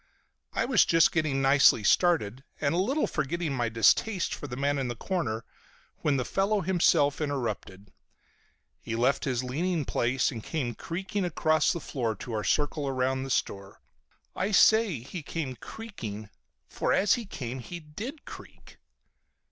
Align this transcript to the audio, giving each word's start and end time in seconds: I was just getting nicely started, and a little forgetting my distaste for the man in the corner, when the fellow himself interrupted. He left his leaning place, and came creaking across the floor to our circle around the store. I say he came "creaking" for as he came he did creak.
I 0.53 0.65
was 0.65 0.83
just 0.83 1.11
getting 1.11 1.43
nicely 1.43 1.83
started, 1.83 2.43
and 2.59 2.73
a 2.73 2.79
little 2.79 3.05
forgetting 3.05 3.53
my 3.53 3.69
distaste 3.69 4.33
for 4.33 4.47
the 4.47 4.55
man 4.57 4.79
in 4.79 4.87
the 4.87 4.95
corner, 4.95 5.45
when 5.99 6.17
the 6.17 6.25
fellow 6.25 6.61
himself 6.61 7.21
interrupted. 7.21 7.93
He 8.81 8.95
left 8.95 9.25
his 9.25 9.43
leaning 9.43 9.85
place, 9.85 10.31
and 10.31 10.43
came 10.43 10.73
creaking 10.73 11.23
across 11.23 11.71
the 11.71 11.79
floor 11.79 12.15
to 12.15 12.33
our 12.33 12.43
circle 12.43 12.87
around 12.87 13.21
the 13.21 13.29
store. 13.29 13.79
I 14.35 14.49
say 14.53 15.01
he 15.01 15.21
came 15.21 15.55
"creaking" 15.55 16.31
for 16.67 16.93
as 16.93 17.13
he 17.13 17.25
came 17.27 17.59
he 17.59 17.79
did 17.79 18.25
creak. 18.25 18.79